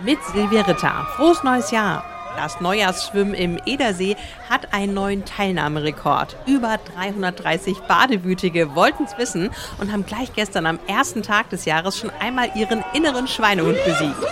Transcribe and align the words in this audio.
mit 0.00 0.22
Silvia 0.24 0.62
Ritter. 0.62 1.06
Frohes 1.16 1.42
neues 1.42 1.70
Jahr! 1.70 2.04
Das 2.36 2.60
Neujahrsschwimmen 2.60 3.32
im 3.32 3.58
Edersee 3.64 4.14
hat 4.50 4.74
einen 4.74 4.92
neuen 4.92 5.24
Teilnahmerekord. 5.24 6.36
Über 6.46 6.78
330 6.94 7.78
Badewütige 7.88 8.74
wollten 8.74 9.04
es 9.04 9.16
wissen 9.16 9.50
und 9.78 9.90
haben 9.90 10.04
gleich 10.04 10.34
gestern 10.34 10.66
am 10.66 10.78
ersten 10.86 11.22
Tag 11.22 11.48
des 11.48 11.64
Jahres 11.64 11.98
schon 11.98 12.10
einmal 12.20 12.50
ihren 12.54 12.84
inneren 12.92 13.26
Schweinehund 13.26 13.78
besiegt 13.86 14.22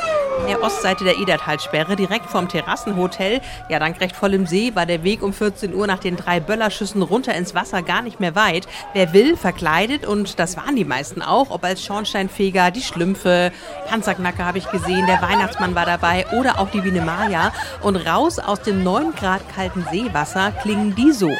der 0.46 0.62
Ostseite 0.62 1.04
der 1.04 1.18
Edertalsperre, 1.18 1.96
direkt 1.96 2.26
vom 2.26 2.48
Terrassenhotel. 2.48 3.40
Ja, 3.68 3.78
dank 3.78 4.00
recht 4.00 4.14
vollem 4.14 4.46
See 4.46 4.74
war 4.74 4.86
der 4.86 5.02
Weg 5.02 5.22
um 5.22 5.32
14 5.32 5.74
Uhr 5.74 5.86
nach 5.86 5.98
den 5.98 6.16
drei 6.16 6.40
Böllerschüssen 6.40 7.02
runter 7.02 7.34
ins 7.34 7.54
Wasser 7.54 7.82
gar 7.82 8.02
nicht 8.02 8.20
mehr 8.20 8.34
weit. 8.34 8.66
Wer 8.92 9.12
will, 9.12 9.36
verkleidet 9.36 10.06
und 10.06 10.38
das 10.38 10.56
waren 10.56 10.76
die 10.76 10.84
meisten 10.84 11.22
auch, 11.22 11.50
ob 11.50 11.64
als 11.64 11.84
Schornsteinfeger, 11.84 12.70
die 12.70 12.82
Schlümpfe, 12.82 13.52
Panzerknacker 13.88 14.44
habe 14.44 14.58
ich 14.58 14.70
gesehen, 14.70 15.06
der 15.06 15.22
Weihnachtsmann 15.22 15.74
war 15.74 15.86
dabei 15.86 16.26
oder 16.38 16.58
auch 16.58 16.70
die 16.70 16.80
Biene 16.80 17.00
Maya. 17.00 17.52
Und 17.82 17.96
raus 17.96 18.38
aus 18.38 18.60
dem 18.62 18.82
9 18.82 19.14
Grad 19.14 19.42
kalten 19.54 19.86
Seewasser 19.90 20.52
klingen 20.62 20.94
die 20.94 21.12
so. 21.12 21.30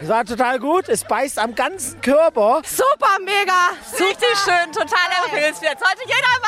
Es 0.00 0.08
war 0.08 0.24
total 0.24 0.58
gut. 0.58 0.88
Es 0.88 1.04
beißt 1.04 1.38
am 1.38 1.54
ganzen 1.54 2.00
Körper. 2.00 2.62
Super, 2.64 3.18
mega. 3.20 3.70
Richtig 3.92 4.36
schön. 4.44 4.72
Total 4.72 5.08
empfehlenswert. 5.24 5.78
Sollte 5.78 6.02
jeder. 6.06 6.41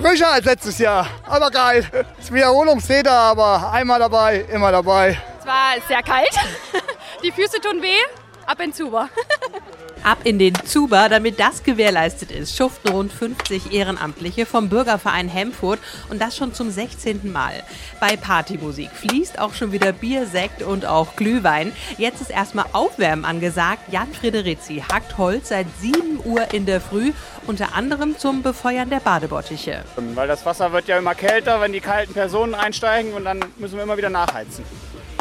Frischer 0.00 0.32
als 0.32 0.46
letztes 0.46 0.78
Jahr. 0.78 1.06
Aber 1.28 1.50
geil. 1.50 1.86
Das 2.16 2.32
Wiederholungstäter, 2.32 3.12
aber 3.12 3.70
einmal 3.70 3.98
dabei, 3.98 4.46
immer 4.50 4.72
dabei. 4.72 5.18
Es 5.38 5.46
war 5.46 5.74
sehr 5.86 6.02
kalt. 6.02 6.34
Die 7.22 7.30
Füße 7.30 7.60
tun 7.60 7.82
weh. 7.82 8.00
Ab 8.46 8.60
in 8.60 8.72
Zuber. 8.72 9.08
Ab 10.02 10.20
in 10.24 10.38
den 10.38 10.54
Zuber, 10.64 11.10
damit 11.10 11.38
das 11.38 11.62
gewährleistet 11.62 12.30
ist, 12.30 12.56
schuften 12.56 12.90
rund 12.90 13.12
50 13.12 13.72
Ehrenamtliche 13.74 14.46
vom 14.46 14.70
Bürgerverein 14.70 15.28
Hemfurt 15.28 15.78
und 16.08 16.22
das 16.22 16.36
schon 16.36 16.54
zum 16.54 16.70
16. 16.70 17.30
Mal. 17.30 17.52
Bei 18.00 18.16
Partymusik 18.16 18.90
fließt 18.92 19.38
auch 19.38 19.52
schon 19.52 19.72
wieder 19.72 19.92
Bier, 19.92 20.26
Sekt 20.26 20.62
und 20.62 20.86
auch 20.86 21.16
Glühwein. 21.16 21.72
Jetzt 21.98 22.22
ist 22.22 22.30
erstmal 22.30 22.64
Aufwärmen 22.72 23.26
angesagt. 23.26 23.92
Jan 23.92 24.10
Frederici 24.12 24.82
hackt 24.90 25.18
Holz 25.18 25.50
seit 25.50 25.66
7 25.80 26.20
Uhr 26.24 26.54
in 26.54 26.64
der 26.64 26.80
Früh, 26.80 27.12
unter 27.46 27.74
anderem 27.74 28.16
zum 28.16 28.42
Befeuern 28.42 28.88
der 28.88 29.00
Badebottiche. 29.00 29.84
Weil 30.14 30.28
das 30.28 30.46
Wasser 30.46 30.72
wird 30.72 30.88
ja 30.88 30.98
immer 30.98 31.14
kälter, 31.14 31.60
wenn 31.60 31.72
die 31.72 31.80
kalten 31.80 32.14
Personen 32.14 32.54
einsteigen 32.54 33.12
und 33.12 33.24
dann 33.26 33.44
müssen 33.58 33.76
wir 33.76 33.82
immer 33.82 33.98
wieder 33.98 34.10
nachheizen. 34.10 34.64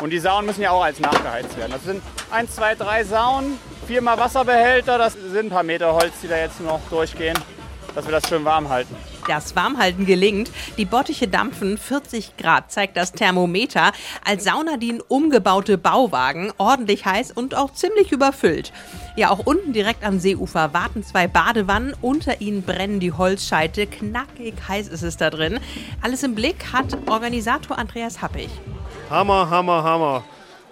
Und 0.01 0.11
die 0.11 0.19
Saunen 0.19 0.45
müssen 0.45 0.61
ja 0.61 0.71
auch 0.71 0.83
als 0.83 1.01
nachgeheizt 1.01 1.57
werden. 1.57 1.71
Das 1.73 1.83
sind 1.83 2.01
1, 2.31 2.55
2, 2.55 2.75
3 2.75 3.03
Saunen, 3.03 3.59
viermal 3.89 4.19
Wasserbehälter. 4.19 4.99
Das 4.99 5.13
sind 5.13 5.47
ein 5.47 5.49
paar 5.49 5.63
Meter 5.63 5.91
Holz, 5.93 6.13
die 6.21 6.27
da 6.27 6.37
jetzt 6.37 6.61
noch 6.61 6.79
durchgehen, 6.91 7.35
dass 7.95 8.05
wir 8.05 8.11
das 8.11 8.29
schön 8.29 8.45
warm 8.45 8.69
halten. 8.69 8.95
Das 9.27 9.55
Warmhalten 9.55 10.05
gelingt. 10.05 10.51
Die 10.77 10.85
Bottiche 10.85 11.27
dampfen 11.27 11.75
40 11.75 12.37
Grad, 12.37 12.71
zeigt 12.71 12.97
das 12.97 13.13
Thermometer. 13.13 13.91
Als 14.23 14.43
Sauna 14.43 14.77
dienen 14.77 15.01
umgebaute 15.07 15.79
Bauwagen, 15.79 16.53
ordentlich 16.59 17.05
heiß 17.05 17.31
und 17.31 17.55
auch 17.55 17.73
ziemlich 17.73 18.11
überfüllt. 18.11 18.73
Ja, 19.15 19.31
auch 19.31 19.39
unten 19.39 19.73
direkt 19.73 20.03
am 20.03 20.19
Seeufer 20.19 20.71
warten 20.71 21.03
zwei 21.03 21.27
Badewannen. 21.27 21.95
Unter 21.99 22.41
ihnen 22.41 22.61
brennen 22.61 22.99
die 22.99 23.13
Holzscheite. 23.13 23.87
Knackig 23.87 24.53
heiß 24.67 24.87
ist 24.87 25.01
es 25.01 25.17
da 25.17 25.31
drin. 25.31 25.59
Alles 26.03 26.21
im 26.21 26.35
Blick 26.35 26.73
hat 26.73 26.95
Organisator 27.07 27.79
Andreas 27.79 28.21
Happig. 28.21 28.49
Hammer, 29.09 29.49
Hammer, 29.49 29.81
Hammer. 29.83 30.23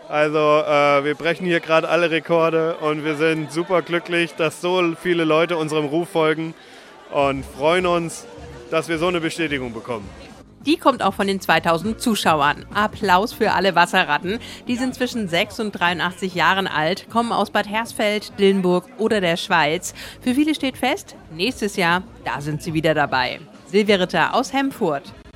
Also 0.10 0.38
äh, 0.38 1.04
wir 1.04 1.16
brechen 1.16 1.46
hier 1.46 1.60
gerade 1.60 1.90
alle 1.90 2.10
Rekorde 2.12 2.78
und 2.78 3.04
wir 3.04 3.16
sind 3.16 3.52
super 3.52 3.82
glücklich, 3.82 4.34
dass 4.36 4.62
so 4.62 4.94
viele 5.02 5.26
Leute 5.26 5.58
unserem 5.58 5.86
Ruf 5.86 6.10
folgen 6.10 6.54
und 7.12 7.46
freuen 7.46 7.86
uns, 7.86 8.26
dass 8.72 8.88
wir 8.88 8.98
so 8.98 9.08
eine 9.08 9.20
Bestätigung 9.20 9.74
bekommen. 9.74 10.08
Die 10.66 10.78
kommt 10.78 11.02
auch 11.02 11.14
von 11.14 11.28
den 11.28 11.40
2000 11.40 12.02
Zuschauern. 12.02 12.66
Applaus 12.74 13.32
für 13.32 13.54
alle 13.54 13.76
Wasserratten. 13.76 14.40
Die 14.68 14.76
sind 14.76 14.96
zwischen 14.96 15.30
6 15.30 15.62
und 15.62 15.72
83 15.72 16.36
Jahren 16.36 16.68
alt, 16.68 17.10
kommen 17.10 17.32
aus 17.32 17.52
Bad 17.52 17.70
Hersfeld, 17.70 18.38
Dillenburg 18.38 18.86
oder 18.98 19.22
der 19.22 19.38
Schweiz. 19.38 19.94
Für 20.20 20.34
viele 20.34 20.56
steht 20.56 20.78
fest, 20.78 21.16
nächstes 21.32 21.78
Jahr, 21.78 22.04
da 22.26 22.42
sind 22.42 22.62
sie 22.62 22.74
wieder 22.74 22.94
dabei. 22.94 23.40
Silvia 23.68 23.98
Ritter 23.98 24.34
aus 24.34 24.52
Hemfurt. 24.52 25.04